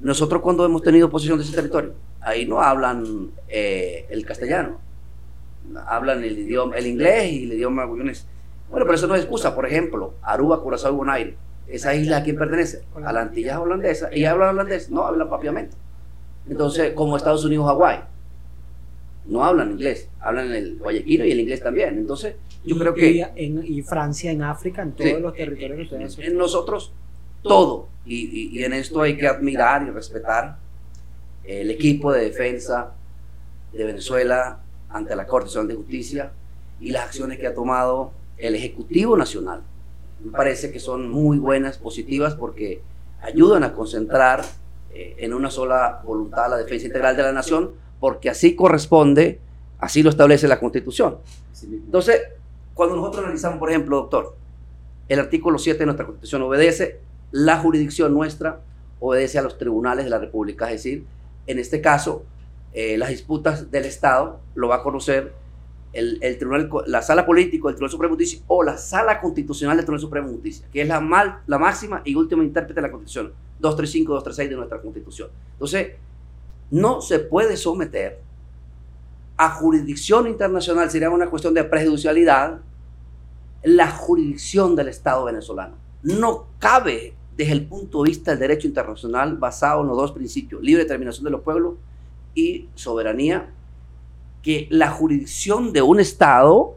[0.01, 4.79] nosotros cuando hemos tenido posesión de ese territorio, ahí no hablan eh, el castellano,
[5.87, 8.27] hablan el idioma, el inglés y el idioma guayonés.
[8.71, 9.55] Bueno, pero eso no es excusa.
[9.55, 11.37] Por ejemplo, Aruba, Curazao y Bonaire,
[11.69, 12.83] esa isla a quién pertenece?
[13.05, 14.15] A la Antilla holandesa.
[14.15, 14.91] ¿Y hablan holandés?
[14.91, 15.77] No, hablan papiamento.
[16.49, 18.01] Entonces, como Estados Unidos, Hawái,
[19.27, 21.99] no hablan inglés, hablan el guayaquino y el inglés también.
[21.99, 25.17] Entonces, yo Y- creo que y, en, y Francia en África, en todos Sí.
[25.21, 26.93] los territorios que ustedes en nosotros
[27.43, 27.89] todo.
[28.05, 30.59] Y, en esto hay que admirar y respetar
[31.45, 32.93] el equipo de defensa
[33.73, 36.33] de Venezuela ante la Corte Nacional de Justicia
[36.81, 39.63] y las acciones que ha tomado el Ejecutivo Nacional.
[40.25, 42.83] Me parece que son muy buenas, positivas, porque
[43.23, 44.45] ayudan a concentrar
[44.93, 49.39] eh, en una sola voluntad la defensa integral de la nación, porque así corresponde,
[49.79, 51.19] así lo establece la Constitución.
[51.63, 52.21] Entonces,
[52.75, 54.37] cuando nosotros analizamos, por ejemplo, doctor,
[55.09, 57.01] el artículo 7 de nuestra Constitución obedece,
[57.33, 58.61] la jurisdicción nuestra
[58.99, 61.07] obedece a los tribunales de la República, es decir,
[61.47, 62.25] en este caso,
[62.73, 65.33] eh, las disputas del Estado lo va a conocer
[65.93, 69.77] el, el tribunal, la sala política del Tribunal Supremo de Justicia o la sala constitucional
[69.77, 72.87] del Tribunal Supremo de Justicia, que es la, mal- la máxima y última intérprete de
[72.87, 75.29] la Constitución, 235, 236 de nuestra Constitución.
[75.55, 75.93] Entonces,
[76.71, 78.21] no se puede someter
[79.37, 82.61] a jurisdicción internacional, sería una cuestión de prejudicialidad,
[83.65, 85.75] la jurisdicción del Estado venezolano.
[86.03, 90.61] No cabe desde el punto de vista del derecho internacional basado en los dos principios,
[90.63, 91.77] libre determinación de los pueblos
[92.35, 93.49] y soberanía,
[94.43, 96.77] que la jurisdicción de un Estado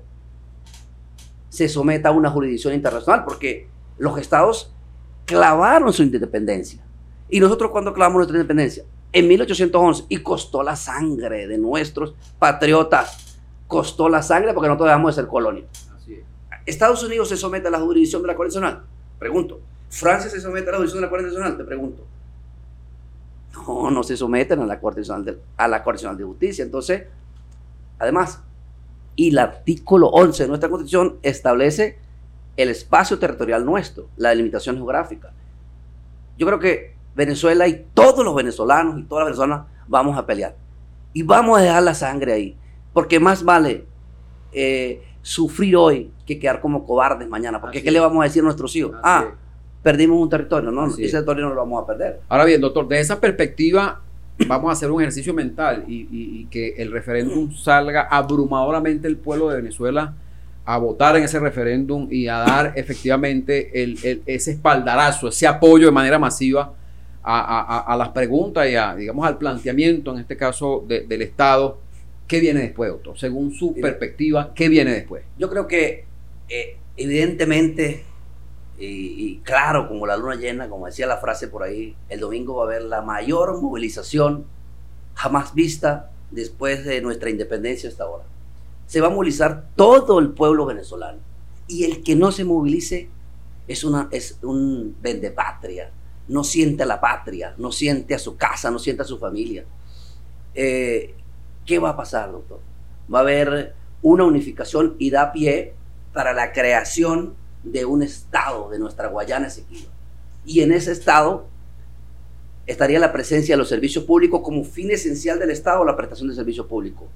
[1.50, 4.74] se someta a una jurisdicción internacional, porque los Estados
[5.26, 6.82] clavaron su independencia.
[7.30, 8.86] ¿Y nosotros cuando clavamos nuestra independencia?
[9.12, 15.14] En 1811, y costó la sangre de nuestros patriotas, costó la sangre porque nosotros dejamos
[15.14, 15.66] de ser colonia.
[15.94, 16.24] Así es.
[16.66, 18.86] ¿Estados Unidos se somete a la jurisdicción de la Corte Nacional?
[19.20, 19.60] Pregunto.
[19.94, 21.56] ¿Francia se somete a la jurisdicción de la Corte Nacional?
[21.56, 22.04] Te pregunto.
[23.54, 26.66] No, no se someten a la Corte Nacional de, a la Corte Nacional de Justicia.
[26.66, 27.04] Entonces,
[28.00, 28.42] además,
[29.16, 32.00] y el artículo 11 de nuestra Constitución establece
[32.58, 35.32] el espacio territorial nuestro, la delimitación geográfica.
[36.40, 40.56] Yo creo que Venezuela y todos los venezolanos y todas las venezolanas vamos a pelear.
[41.14, 42.58] Y vamos a dejar la sangre ahí.
[42.94, 43.86] Porque más vale
[44.54, 47.62] eh, sufrir hoy que quedar como cobardes mañana.
[47.62, 47.94] Porque Así ¿qué es.
[47.94, 48.94] le vamos a decir a nuestros hijos?
[48.96, 49.43] Así ah, es.
[49.84, 50.72] Perdimos un territorio.
[50.72, 51.12] No, ese es.
[51.12, 52.22] territorio no lo vamos a perder.
[52.30, 54.02] Ahora bien, doctor, de esa perspectiva
[54.48, 56.08] vamos a hacer un ejercicio mental y, y-
[56.42, 60.14] y que el referéndum salga abrumadoramente el pueblo de Venezuela
[60.66, 65.86] a votar en ese referéndum y a dar efectivamente el- el- ese espaldarazo, ese apoyo
[65.88, 66.74] de manera masiva
[67.22, 71.02] a, a- a- a las preguntas y a, digamos, al planteamiento, en este caso, de-
[71.02, 71.78] del Estado.
[72.28, 73.18] ¿Qué viene después, doctor?
[73.20, 75.24] Según su perspectiva, ¿qué viene después?
[75.38, 76.06] Yo creo que
[76.50, 78.04] eh, evidentemente,
[78.78, 82.64] y, claro, como la luna llena, como decía la frase por ahí, el domingo va
[82.64, 84.46] a haber la mayor movilización
[85.14, 88.26] jamás vista después de nuestra independencia hasta ahora.
[88.88, 91.20] Se va a movilizar todo el pueblo venezolano.
[91.68, 93.10] Y el que no se movilice
[93.68, 95.92] es, una, es un vendepatria.
[96.28, 99.66] No siente a la patria, no siente a su casa, no siente a su familia.
[100.56, 101.14] Eh,
[101.66, 102.60] ¿Qué va a pasar, doctor?
[103.14, 105.76] Va a haber una unificación y da pie
[106.12, 109.92] para la creación de un Estado de nuestra Guayana Esequiba.
[110.46, 111.48] Y en ese Estado
[112.66, 116.36] estaría la presencia de los servicios públicos como fin esencial del Estado, la prestación de
[116.36, 117.08] servicio público.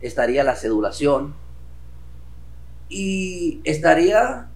[0.00, 1.34] Estaría la sedulación
[2.88, 4.48] y estaría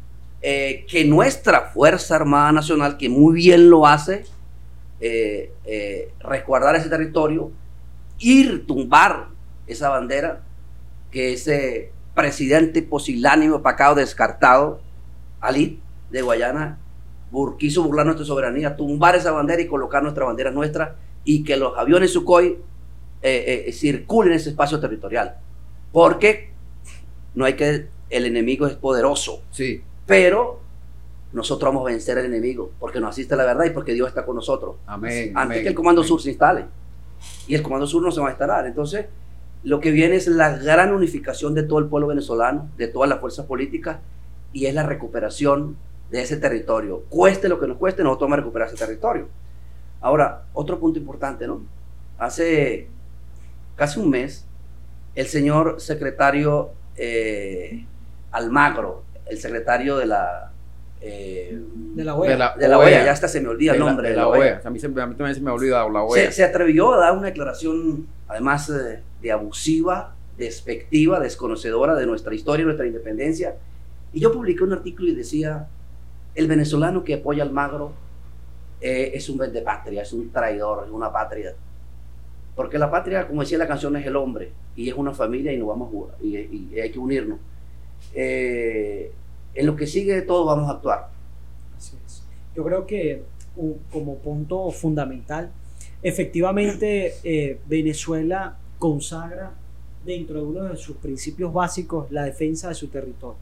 [0.42, 4.24] eh, que nuestra Fuerza Armada Nacional, que muy bien lo hace,
[5.00, 7.50] eh, eh, resguardar ese territorio,
[8.18, 9.28] ir, tumbar
[9.66, 10.42] esa bandera,
[11.10, 14.80] que ese presidente posilánimo, pacado, descartado,
[15.44, 15.80] Ali
[16.10, 16.78] de Guayana,
[17.58, 21.76] quiso burlar nuestra soberanía, tumbar esa bandera y colocar nuestra bandera nuestra y que los
[21.76, 22.58] aviones Sukhoi
[23.22, 25.36] eh, eh, circulen en ese espacio territorial.
[25.92, 26.52] Porque
[27.34, 29.42] no hay que, el enemigo es poderoso.
[29.50, 29.82] Sí.
[30.06, 30.60] Pero
[31.32, 34.24] nosotros vamos a vencer al enemigo porque nos asiste la verdad y porque Dios está
[34.24, 34.76] con nosotros.
[34.86, 35.32] Amén.
[35.34, 36.66] Antes que el Comando Sur se instale.
[37.48, 38.66] Y el Comando Sur no se va a instalar.
[38.66, 39.06] Entonces,
[39.64, 43.18] lo que viene es la gran unificación de todo el pueblo venezolano, de todas las
[43.18, 43.98] fuerzas políticas,
[44.54, 45.76] y es la recuperación
[46.10, 47.02] de ese territorio.
[47.10, 49.28] Cueste lo que nos cueste, nosotros vamos a recuperar ese territorio.
[50.00, 51.62] Ahora, otro punto importante, ¿no?
[52.16, 52.88] Hace
[53.74, 54.46] casi un mes,
[55.14, 57.84] el señor secretario eh,
[58.30, 60.52] Almagro, el secretario de la...
[61.00, 61.60] Eh,
[61.94, 62.54] de la OEA.
[62.56, 64.10] De la, OEA, ya hasta se me olvida el nombre.
[64.10, 64.62] De la, OEA.
[64.64, 66.30] A, mí también se me ha olvidado la OEA.
[66.30, 72.62] Se, atrevió a dar una declaración, además eh, de abusiva, despectiva, desconocedora de nuestra historia,
[72.62, 73.56] y nuestra independencia.
[74.14, 75.68] Y yo publiqué un artículo y decía,
[76.34, 77.92] el venezolano que apoya al Magro
[78.80, 81.52] eh, es un patria, es un traidor, es una patria.
[82.54, 85.58] Porque la patria, como decía la canción, es el hombre y es una familia y
[85.58, 87.40] nos vamos a y, y hay que unirnos.
[88.14, 89.12] Eh,
[89.54, 91.08] en lo que sigue de todo vamos a actuar.
[91.76, 92.22] Así es.
[92.54, 93.24] Yo creo que
[93.90, 95.50] como punto fundamental,
[96.02, 99.54] efectivamente eh, Venezuela consagra
[100.04, 103.38] dentro de uno de sus principios básicos la defensa de su territorio.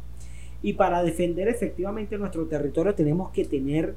[0.63, 3.95] Y para defender efectivamente nuestro territorio tenemos que tener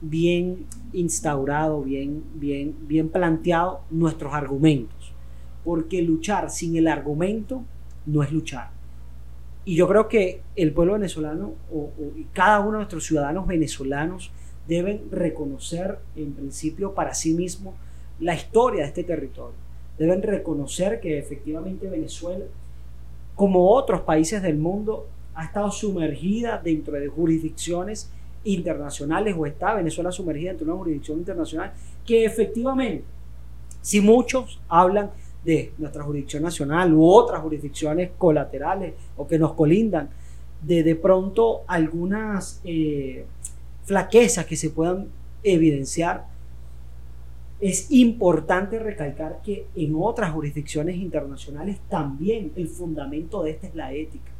[0.00, 5.12] bien instaurado, bien, bien, bien planteado nuestros argumentos.
[5.64, 7.62] Porque luchar sin el argumento
[8.06, 8.70] no es luchar.
[9.64, 14.32] Y yo creo que el pueblo venezolano o, y cada uno de nuestros ciudadanos venezolanos
[14.66, 17.74] deben reconocer en principio para sí mismo
[18.20, 19.54] la historia de este territorio.
[19.98, 22.46] Deben reconocer que efectivamente Venezuela,
[23.34, 28.10] como otros países del mundo, ha estado sumergida dentro de jurisdicciones
[28.44, 31.72] internacionales o está Venezuela sumergida dentro de una jurisdicción internacional
[32.06, 33.04] que efectivamente,
[33.82, 35.10] si muchos hablan
[35.44, 40.10] de nuestra jurisdicción nacional u otras jurisdicciones colaterales o que nos colindan,
[40.62, 43.24] de de pronto algunas eh,
[43.84, 45.08] flaquezas que se puedan
[45.42, 46.26] evidenciar,
[47.60, 53.92] es importante recalcar que en otras jurisdicciones internacionales también el fundamento de esta es la
[53.92, 54.30] ética.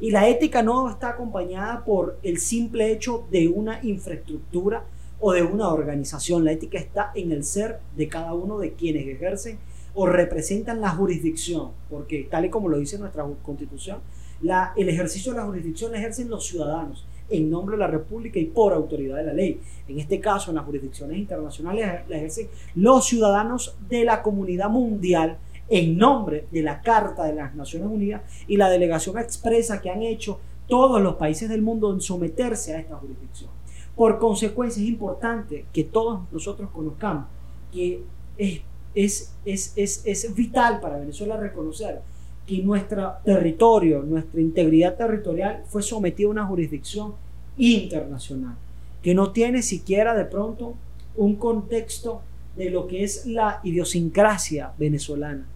[0.00, 4.84] Y la ética no está acompañada por el simple hecho de una infraestructura
[5.20, 6.44] o de una organización.
[6.44, 9.58] La ética está en el ser de cada uno de quienes ejercen
[9.94, 13.98] o representan la jurisdicción, porque tal y como lo dice nuestra constitución,
[14.40, 18.38] la, el ejercicio de la jurisdicción la ejercen los ciudadanos en nombre de la República
[18.38, 19.60] y por autoridad de la ley.
[19.88, 25.38] En este caso, en las jurisdicciones internacionales la ejercen los ciudadanos de la comunidad mundial
[25.68, 30.02] en nombre de la Carta de las Naciones Unidas y la delegación expresa que han
[30.02, 33.50] hecho todos los países del mundo en someterse a esta jurisdicción.
[33.94, 37.26] Por consecuencia, es importante que todos nosotros conozcamos
[37.72, 38.02] que
[38.36, 38.62] es,
[38.94, 42.00] es, es, es, es vital para Venezuela reconocer
[42.46, 47.14] que nuestro territorio, nuestra integridad territorial fue sometida a una jurisdicción
[47.58, 48.54] internacional,
[49.02, 50.74] que no tiene siquiera de pronto
[51.16, 52.22] un contexto
[52.56, 55.46] de lo que es la idiosincrasia venezolana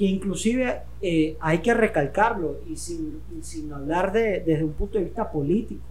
[0.00, 5.04] que inclusive eh, hay que recalcarlo y sin, sin hablar de, desde un punto de
[5.04, 5.82] vista político,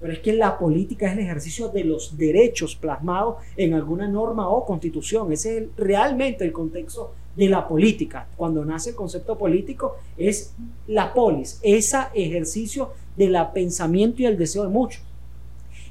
[0.00, 4.48] pero es que la política es el ejercicio de los derechos plasmados en alguna norma
[4.48, 5.30] o constitución.
[5.34, 8.26] Ese es realmente el contexto de la política.
[8.38, 10.54] Cuando nace el concepto político es
[10.86, 15.02] la polis, ese ejercicio del pensamiento y el deseo de muchos.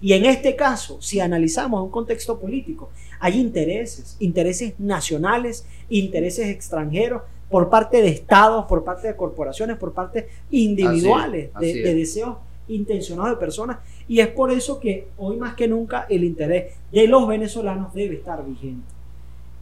[0.02, 7.22] Y en este caso, si analizamos un contexto político, hay intereses, intereses nacionales, intereses extranjeros,
[7.50, 12.38] por parte de estados, por parte de corporaciones, por parte individuales de, deseos
[12.68, 13.78] intencionados de personas
[14.08, 18.16] y es por eso que hoy más que nunca el interés de los venezolanos debe
[18.16, 18.88] estar vigente.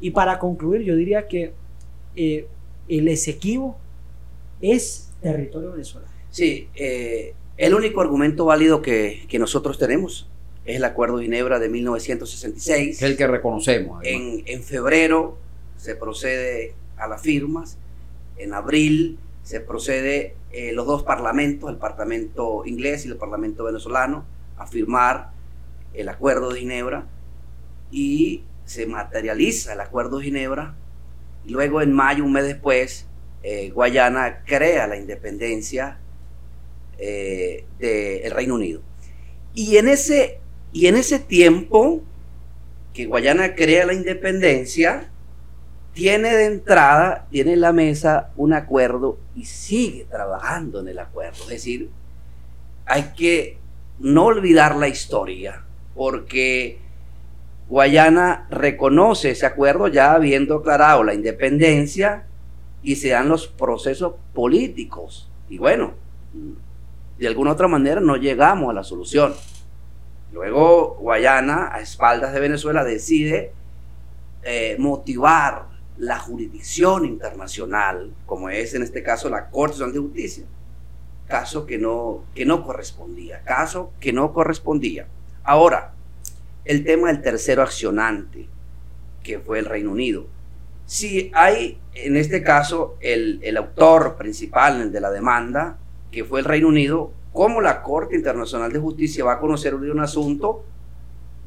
[0.02, 1.54] Y para concluir, yo diría que
[2.16, 2.48] eh,
[2.88, 3.78] el Esequibo
[4.62, 6.12] es territorio venezolano.
[6.30, 10.28] Sí, eh, el único argumento válido que, que, nosotros tenemos
[10.66, 12.98] es el Acuerdo de Ginebra de 1966.
[12.98, 14.04] Es el que reconocemos.
[14.04, 15.38] En, en, febrero
[15.78, 17.78] se procede a las firmas,
[18.38, 24.26] en abril se procede eh, los dos parlamentos, el Parlamento inglés y el Parlamento venezolano,
[24.58, 25.32] a firmar
[25.94, 27.06] el Acuerdo de Ginebra
[27.92, 30.76] y se materializa el Acuerdo de Ginebra.
[31.46, 33.06] Luego en mayo, un mes después,
[33.44, 36.00] eh, Guayana crea la independencia
[36.98, 38.82] eh, del Reino Unido.
[39.54, 40.40] Y en, ese,
[40.74, 42.02] y en ese tiempo
[42.94, 45.12] que Guayana crea la independencia,
[45.96, 51.44] tiene de entrada, tiene en la mesa un acuerdo y sigue trabajando en el acuerdo.
[51.44, 51.90] Es decir,
[52.86, 53.58] hay que
[54.00, 55.64] no olvidar la historia,
[55.96, 56.80] porque
[57.70, 62.26] Guayana reconoce ese acuerdo ya habiendo aclarado la independencia
[62.84, 65.32] y se dan los procesos políticos.
[65.48, 65.94] Y bueno,
[67.18, 69.34] de alguna otra manera no llegamos a la solución.
[70.34, 73.54] Luego Guayana, a espaldas de Venezuela, decide
[74.44, 80.46] eh, motivar la jurisdicción internacional, como es en este caso la Corte Nacional de Justicia,
[81.28, 85.08] caso que no, que no correspondía, caso que no correspondía.
[85.44, 85.94] Ahora,
[86.66, 88.48] el tema del tercero accionante,
[89.24, 90.28] que fue el Reino Unido.
[90.86, 95.80] Si hay, en este caso, el, el autor principal de la demanda,
[96.12, 100.00] que fue el Reino Unido, ¿cómo la Corte Internacional de Justicia va a conocer un
[100.00, 100.64] asunto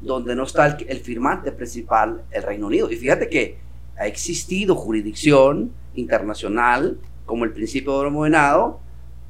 [0.01, 2.91] donde no está el, el firmante principal, el Reino Unido?
[2.91, 3.68] Y fíjate que
[3.99, 8.79] ha existido jurisdicción internacional, como el principio de oro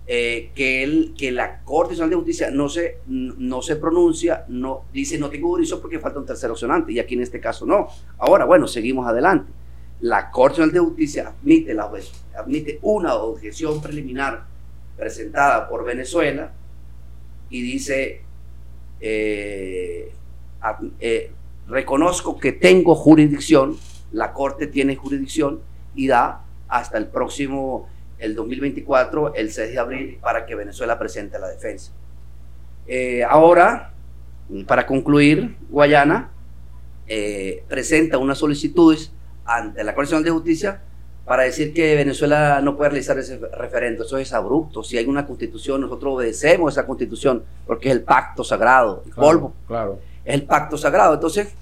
[0.06, 4.86] eh, que, el, que la Corte Nacional de Justicia no se, no se pronuncia, no,
[4.94, 7.88] dice no tengo jurisdicción porque falta un tercer opcionante, y aquí en este caso no.
[8.20, 9.52] Ahora, bueno, seguimos adelante.
[10.02, 11.92] La Corte Nacional de Justicia admite, la,
[12.38, 14.46] admite una objeción preliminar
[14.96, 16.54] presentada por Venezuela
[17.50, 18.22] y dice,
[19.02, 20.12] eh,
[21.00, 21.32] eh,
[21.68, 23.78] reconozco que tengo jurisdicción
[24.12, 25.62] la Corte tiene jurisdicción
[25.96, 27.88] y da hasta el próximo,
[28.18, 31.92] el 2024, el 6 de abril, para que Venezuela presente la defensa.
[32.88, 33.94] Eh, ahora,
[34.68, 36.32] para concluir, Guayana
[37.08, 39.12] eh, presenta unas solicitudes
[39.46, 40.82] ante la Corte de Justicia
[41.26, 44.04] para decir que Venezuela no puede realizar ese referendo.
[44.04, 44.84] Eso es abrupto.
[44.84, 49.54] Si hay una constitución, nosotros obedecemos esa constitución porque es el pacto sagrado, el polvo.
[49.68, 50.00] Claro.
[50.26, 51.14] Es el pacto sagrado.
[51.14, 51.54] Entonces,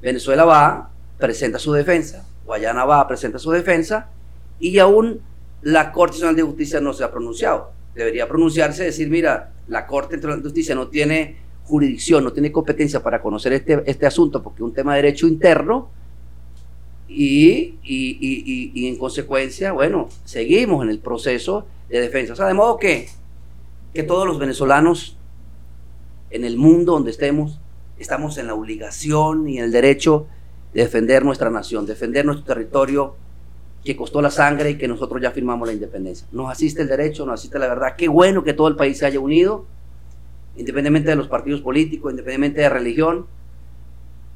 [0.00, 4.10] Venezuela va presenta su defensa, Guayana va, presenta su defensa
[4.58, 5.20] y aún
[5.62, 7.72] la Corte Nacional de Justicia no se ha pronunciado.
[7.94, 13.02] Debería pronunciarse, decir, mira, la Corte Nacional de Justicia no tiene jurisdicción, no tiene competencia
[13.02, 15.90] para conocer este, este asunto porque es un tema de derecho interno
[17.08, 22.34] y, y, y, en consecuencia, bueno, seguimos en el proceso de defensa.
[22.34, 23.08] O sea, de modo que,
[23.94, 25.16] que todos los venezolanos
[26.30, 27.60] en el mundo donde estemos,
[27.98, 30.26] estamos en la obligación y en el derecho
[30.72, 33.16] defender nuestra nación, defender nuestro territorio
[33.84, 36.26] que costó la sangre y que nosotros ya firmamos la independencia.
[36.32, 37.94] Nos asiste el derecho, nos asiste la verdad.
[37.96, 39.66] Qué bueno que todo el país se haya unido,
[40.56, 43.26] independientemente de los partidos políticos, independientemente de religión,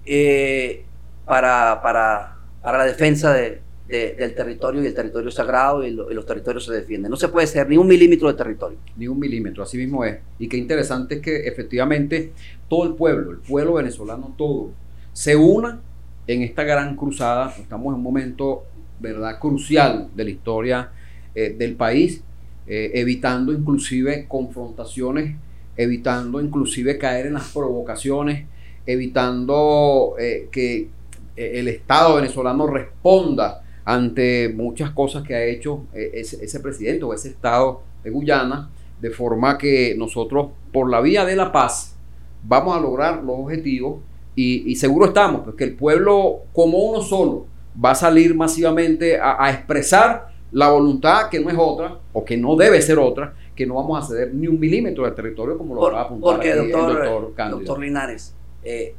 [0.07, 0.85] eh,
[1.27, 6.25] para, para, para, la defensa de, del territorio y el territorio sagrado y, y, los
[6.25, 7.11] territorios se defienden.
[7.11, 8.79] No se puede ser ni un milímetro de territorio.
[8.97, 10.19] Ni un milímetro, así mismo es.
[10.39, 12.33] Y qué interesante es que efectivamente
[12.69, 14.71] todo el pueblo, el pueblo venezolano todo,
[15.13, 15.81] se una
[16.27, 17.55] en esta gran cruzada.
[17.59, 18.65] Estamos en un momento,
[19.01, 20.91] ¿verdad?, crucial de la historia
[21.35, 22.23] eh, del país,
[22.67, 25.37] eh, evitando inclusive confrontaciones,
[25.77, 28.47] evitando inclusive caer en las provocaciones,
[28.87, 30.89] evitando eh, que
[31.35, 37.29] el Estado venezolano responda ante muchas cosas que ha hecho ese, ese presidente o ese
[37.31, 38.71] Estado de Guyana,
[39.01, 41.97] de forma que nosotros, por la vía de la paz,
[42.45, 44.03] vamos a lograr los objetivos
[44.35, 47.47] y, seguro estamos, porque el pueblo como uno solo
[47.83, 52.57] va a salir masivamente a, expresar la voluntad que no es otra, o que no
[52.57, 55.81] debe ser otra, que no vamos a ceder ni un milímetro del territorio como lo
[55.93, 58.95] va a apuntar porque, doctor, el doctor, doctor Linares, eh,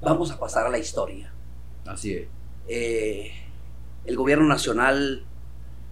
[0.00, 1.32] vamos a pasar a la historia.
[1.86, 2.28] Así es.
[2.68, 3.32] Eh,
[4.06, 5.24] el gobierno nacional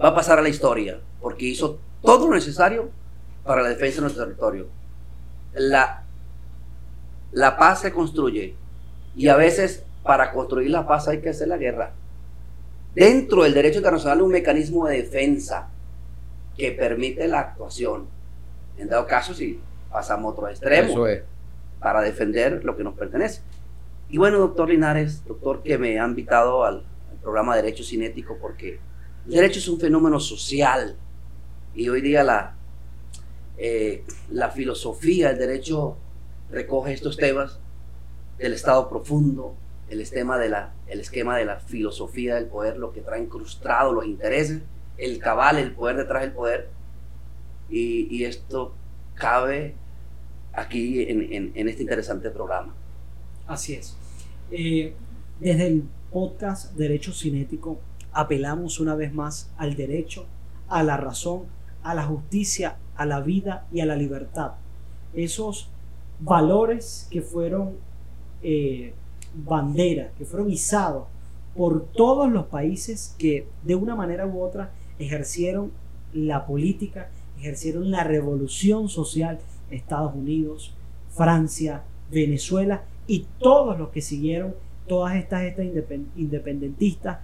[0.03, 2.91] va a pasar a la historia porque hizo todo lo necesario
[3.45, 4.69] para la defensa de nuestro territorio.
[5.55, 6.05] La,
[7.33, 8.55] la paz se construye
[9.19, 11.93] y a veces para construir la paz hay que hacer la guerra.
[12.95, 15.69] Dentro del derecho internacional hay un mecanismo de defensa
[16.57, 18.07] que permite la actuación.
[18.79, 19.61] En dado caso, si,
[19.91, 21.23] pasamos a otro extremo Eso es.
[21.81, 23.43] para defender lo que nos pertenece.
[24.09, 28.79] Y bueno, doctor Linares, doctor que me ha invitado al, al programa Derecho Cinético porque
[29.27, 30.97] el derecho es un fenómeno social
[31.75, 32.55] y hoy día la,
[33.57, 35.97] eh, la filosofía del derecho
[36.51, 37.59] recoge estos temas
[38.39, 39.55] del estado profundo,
[39.89, 43.93] el esquema, de la, el esquema de la filosofía del poder, lo que trae incrustado
[43.93, 44.63] los intereses,
[44.97, 46.69] el cabal, el poder detrás del poder.
[47.71, 48.73] Y, esto
[49.15, 49.75] cabe
[50.53, 52.75] aquí en, en- en este interesante programa.
[53.47, 53.97] Así es.
[54.51, 54.95] Eh,
[55.41, 57.79] desde el podcast Derecho Cinético
[58.13, 60.27] apelamos una vez más al derecho,
[60.69, 61.43] a la razón,
[61.83, 64.53] a la justicia, a la vida y a la libertad.
[65.15, 65.71] Esos
[66.21, 67.77] valores que fueron
[68.43, 68.95] eh,
[69.35, 71.05] bandera, que fueron izados
[71.57, 75.73] por todos los países que de una manera u otra ejercieron
[76.13, 79.39] la política, ejercieron la revolución social,
[79.71, 80.75] Estados Unidos,
[81.11, 84.55] Francia, Venezuela y todos los que siguieron,
[84.87, 87.19] todas estas, estas independ- independentistas,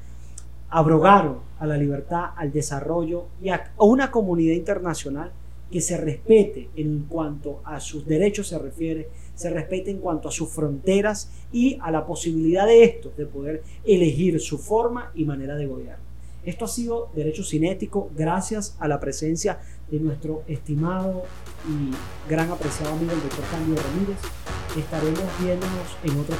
[0.68, 5.30] abrogaron a la libertad, al desarrollo y a una comunidad internacional
[5.70, 10.32] que se respete en cuanto a sus derechos se refiere, se respete en cuanto a
[10.32, 15.56] sus fronteras y a la posibilidad de estos de poder elegir su forma y manera
[15.56, 16.04] de gobierno.
[16.44, 19.60] Esto ha sido Derecho Cinético gracias a la presencia
[19.90, 21.22] de nuestro estimado
[21.66, 24.18] y gran apreciado amigo el doctor Cándido Ramírez.
[24.76, 26.36] Estaremos viéndonos en otro